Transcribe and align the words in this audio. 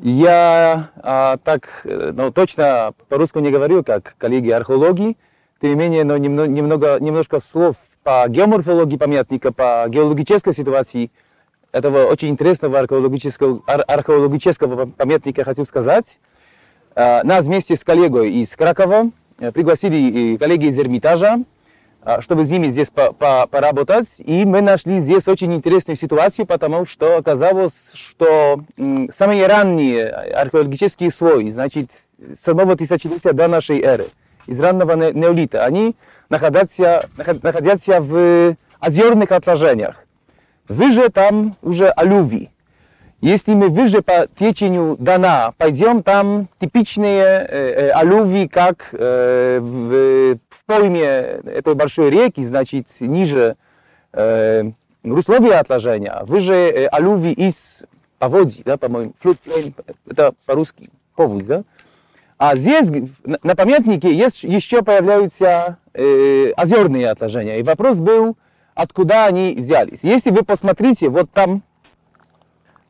Я 0.00 0.90
а, 1.02 1.38
так 1.38 1.80
ну, 1.84 2.30
точно 2.30 2.94
по-русски 3.08 3.38
не 3.38 3.50
говорю, 3.50 3.82
как 3.82 4.14
коллеги 4.16 4.50
археологи, 4.50 5.16
тем 5.60 5.70
не 5.70 5.74
менее, 5.74 6.04
но 6.04 6.16
немного, 6.16 6.98
немножко 7.00 7.40
слов 7.40 7.76
по 8.04 8.24
геоморфологии 8.28 8.96
памятника, 8.96 9.52
по 9.52 9.86
геологической 9.88 10.54
ситуации. 10.54 11.10
Этого 11.72 12.04
очень 12.06 12.28
интересного 12.28 12.78
археологического, 12.78 13.62
ар, 13.66 13.82
археологического 13.88 14.86
памятника 14.86 15.44
хочу 15.44 15.64
сказать. 15.64 16.20
А, 16.94 17.24
нас 17.24 17.44
вместе 17.44 17.74
с 17.74 17.82
коллегой 17.82 18.32
из 18.34 18.54
Кракова 18.54 19.10
пригласили 19.52 20.36
коллеги 20.36 20.66
из 20.66 20.78
Эрмитажа, 20.78 21.42
чтобы 22.20 22.44
с 22.44 22.50
ними 22.50 22.68
здесь 22.68 22.88
по 22.88 23.08
-по 23.08 23.46
поработать. 23.46 24.06
И 24.18 24.44
мы 24.44 24.60
нашли 24.62 25.00
здесь 25.00 25.28
очень 25.28 25.54
интересную 25.54 25.96
ситуацию, 25.96 26.46
потому 26.46 26.86
что 26.86 27.18
оказалось, 27.18 27.92
что 27.94 28.60
самые 29.14 29.46
ранние 29.46 30.08
археологические 30.08 31.10
слои, 31.10 31.50
значит, 31.50 31.90
с 32.18 32.44
седьмого 32.44 32.76
тысячелетия 32.76 33.32
до 33.32 33.48
нашей 33.48 33.80
эры, 33.80 34.06
из 34.46 34.58
раннего 34.58 35.12
неолита, 35.12 35.64
они 35.64 35.94
находятся, 36.30 37.08
находятся 37.16 38.00
в 38.00 38.56
озерных 38.80 39.30
отложениях. 39.32 39.96
Выше 40.68 41.08
там 41.10 41.56
уже 41.62 41.88
алювий. 41.88 42.50
Если 43.20 43.54
мы 43.54 43.68
выше 43.68 44.00
по 44.00 44.28
течению 44.38 44.96
Дона 44.96 45.52
пойдем, 45.58 46.04
там 46.04 46.48
типичные 46.60 47.22
э, 47.22 47.90
алювии, 47.90 48.46
как 48.46 48.90
э, 48.92 49.58
в, 49.60 50.36
в 50.48 50.64
пойме 50.66 51.02
этой 51.02 51.74
большой 51.74 52.10
реки, 52.10 52.44
значит, 52.44 52.86
ниже 53.00 53.56
э, 54.12 54.70
русловые 55.02 55.54
отложения, 55.54 56.20
выше 56.26 56.52
э, 56.52 56.86
алювии 56.86 57.32
из 57.32 57.80
поводий, 58.20 58.62
да, 58.64 58.76
по-моему, 58.76 59.14
это 60.08 60.32
по-русски 60.46 60.88
поводь, 61.16 61.46
да? 61.46 61.64
А 62.36 62.54
здесь 62.54 62.88
на 63.24 63.56
памятнике 63.56 64.14
есть, 64.14 64.44
еще 64.44 64.82
появляются 64.82 65.78
э, 65.92 66.52
озерные 66.56 67.10
отложения. 67.10 67.58
И 67.58 67.64
вопрос 67.64 67.98
был, 67.98 68.36
откуда 68.74 69.24
они 69.24 69.56
взялись. 69.58 70.00
Если 70.04 70.30
вы 70.30 70.44
посмотрите, 70.44 71.08
вот 71.08 71.28
там 71.32 71.64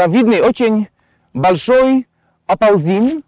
там 0.00 0.12
видно 0.12 0.38
очень 0.38 0.88
большой 1.34 2.06
апаузин, 2.46 3.22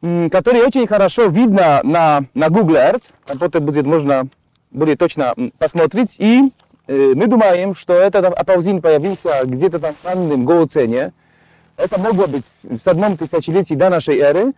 который 0.00 0.62
очень 0.62 0.86
хорошо 0.86 1.26
видно 1.26 1.80
на, 1.84 2.24
на 2.32 2.48
Google 2.48 2.76
Earth. 2.76 3.02
Там 3.26 3.38
потом 3.38 3.66
будет 3.66 3.84
можно 3.84 4.26
более 4.70 4.96
точно 4.96 5.34
посмотреть. 5.58 6.14
И 6.16 6.50
э, 6.86 7.12
мы 7.14 7.26
думаем, 7.26 7.74
что 7.74 7.92
этот 7.92 8.24
апаузин 8.24 8.80
появился 8.80 9.42
где-то 9.44 9.80
там 9.80 9.94
в 10.02 10.06
раннем 10.06 10.46
Гоуцене. 10.46 11.12
Это 11.76 12.00
могло 12.00 12.26
быть 12.26 12.46
в 12.62 12.78
седьмом 12.78 13.18
тысячелетии 13.18 13.74
до 13.74 13.90
нашей 13.90 14.16
эры. 14.18 14.54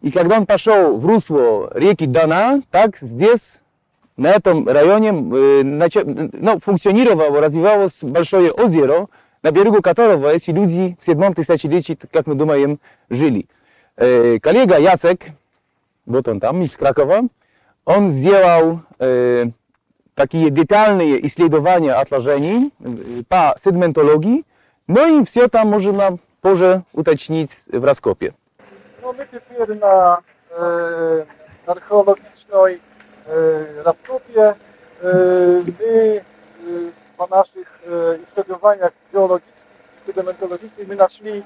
И 0.00 0.12
когда 0.12 0.36
он 0.36 0.46
пошел 0.46 0.96
в 0.96 1.04
русло 1.04 1.72
реки 1.74 2.06
Дона, 2.06 2.62
так 2.70 2.98
здесь, 3.00 3.62
на 4.16 4.30
этом 4.30 4.68
районе, 4.68 5.08
э, 5.08 5.64
начал, 5.64 6.02
ну, 6.04 6.60
функционировало, 6.60 7.40
развивалось 7.40 7.98
большое 8.00 8.52
озеро, 8.52 9.08
на 9.44 9.50
берегу 9.52 9.82
которого 9.82 10.30
эти 10.30 10.50
люди 10.50 10.96
в 10.98 11.04
седьмом 11.04 11.34
тысячелетии, 11.34 11.98
как 12.10 12.26
мы 12.26 12.34
думаем, 12.34 12.80
жили. 13.10 13.46
Э, 13.96 14.40
коллега 14.40 14.78
Яцек, 14.78 15.20
вот 16.06 16.26
он 16.26 16.40
там, 16.40 16.62
из 16.62 16.74
Кракова, 16.76 17.28
он 17.84 18.08
сделал 18.08 18.80
э, 18.98 19.44
такие 20.14 20.48
детальные 20.48 21.24
исследования 21.26 21.92
отложений 21.92 22.72
э, 22.80 23.22
по 23.28 23.54
седментологии, 23.62 24.44
но 24.86 25.06
и 25.06 25.24
все 25.26 25.48
там 25.48 25.68
можно 25.68 26.16
позже 26.40 26.82
уточнить 26.94 27.50
в 27.66 27.84
раскопе. 27.84 28.32
Ну, 29.02 29.12
мы 29.12 29.26
теперь 29.30 29.76
на 29.76 30.20
э, 30.52 31.24
археологической 31.66 32.80
э, 33.26 33.82
раскопе. 33.84 34.56
Э, 35.02 35.62
мы 35.66 36.22
э, 36.66 36.90
po 37.16 37.26
naszych 37.26 37.68
e, 37.86 38.18
studiowaniach 38.32 38.92
geologicznych 40.04 40.08
i 40.08 40.12
sedymentologicznych 40.12 40.88
my 40.88 40.96
нашли 40.96 41.42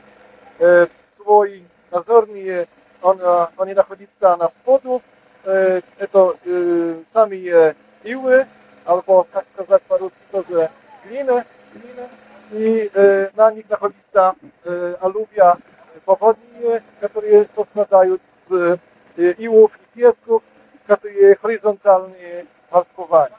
e, 0.60 0.86
свой 1.16 1.64
назорные, 1.91 2.66
он, 3.02 3.20
они 3.56 3.74
находятся 3.74 4.36
на 4.36 4.48
споду, 4.48 5.02
e, 5.44 5.82
это 5.98 6.34
e, 6.46 7.02
самые 7.12 7.74
iły, 8.04 8.47
albo 8.84 9.26
как 9.32 9.44
сказать 9.54 9.82
по-русски 9.82 10.18
тоже 10.32 10.70
глина, 11.04 11.44
глина, 11.74 12.08
и 12.52 12.91
e, 12.94 13.30
на 13.36 13.50
них 13.50 13.68
находится 13.68 14.34
e, 14.64 14.97
алювия 15.00 15.56
powodnie, 16.04 16.82
которые 17.00 17.44
складают 17.44 18.22
с 18.48 18.78
e, 19.18 19.32
iłów 19.38 19.70
i 19.78 19.98
piesków, 19.98 20.42
которые 20.86 21.36
горизонтальные 21.42 22.47
warstwowania. 22.70 23.36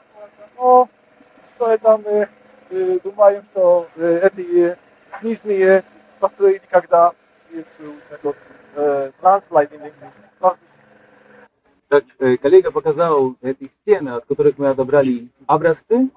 No, 0.56 0.88
что 1.56 1.98
мы 1.98 2.28
э, 2.70 2.98
думаем, 3.02 3.44
что 3.52 3.86
э, 3.96 4.20
эти 4.22 4.76
нижние 5.22 5.84
построили, 6.18 6.62
когда 6.70 7.12
этот 8.10 8.36
транслайдинг. 9.20 9.92
Как 11.88 12.04
коллега 12.40 12.70
показал 12.70 13.36
эти 13.42 13.70
стены, 13.82 14.10
от 14.10 14.26
которых 14.26 14.58
мы 14.58 14.68
отобрали 14.68 15.28
образцы, 15.46 16.10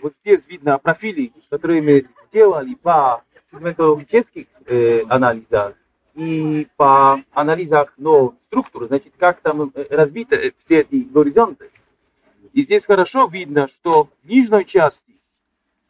вот 0.00 0.14
здесь 0.22 0.46
видно 0.46 0.78
профили, 0.78 1.32
которые 1.50 1.82
мы 1.82 2.06
сделали 2.28 2.74
по 2.74 3.22
сегментологических 3.50 4.46
э, 4.66 5.02
анализах 5.08 5.74
и 6.14 6.68
по 6.76 7.22
анализах 7.32 7.94
но 7.96 8.34
структур, 8.46 8.86
значит, 8.86 9.12
как 9.18 9.40
там 9.40 9.72
развиты 9.90 10.54
все 10.64 10.80
эти 10.80 11.02
горизонты. 11.02 11.70
И 12.52 12.62
здесь 12.62 12.84
хорошо 12.84 13.26
видно, 13.26 13.68
что 13.68 14.08
в 14.22 14.28
нижней 14.28 14.64
части 14.64 15.17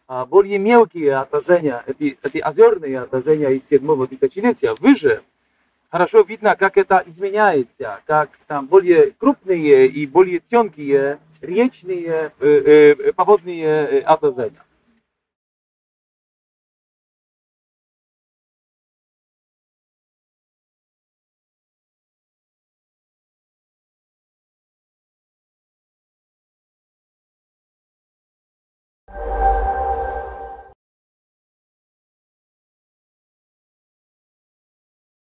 более 0.09 0.59
мелкие 0.59 1.17
отражения, 1.17 1.83
эти, 1.87 2.19
эти 2.23 2.39
озерные 2.39 3.01
отражения 3.01 3.51
из 3.51 3.63
седьмого 3.69 4.07
тысячелетия, 4.07 4.75
выше, 4.81 5.23
хорошо 5.91 6.23
видно, 6.23 6.57
как 6.57 6.79
это 6.79 7.05
изменяется, 7.07 8.01
как 8.07 8.31
там 8.47 8.67
более 8.67 9.13
крупные 9.13 9.87
и 9.87 10.07
более 10.07 10.41
тонкие 10.41 11.19
речные 11.41 12.33
э, 12.41 12.95
э, 12.97 13.13
поводные 13.13 14.01
отражения. 14.01 14.63